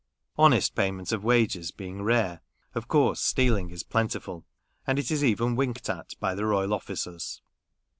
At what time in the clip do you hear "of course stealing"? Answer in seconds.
2.73-3.69